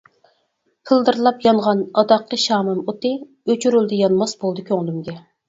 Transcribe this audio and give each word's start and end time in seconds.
پىلدىرلاپ 0.89 1.45
يانغان 1.47 1.83
ئاداققى 1.99 2.39
شامىم 2.45 2.81
ئوتى 2.87 3.13
ئۆچۈرۈلدى، 3.51 4.01
يانماس 4.01 4.35
بولدى 4.43 4.67
كۆڭلۈمگە. 4.73 5.17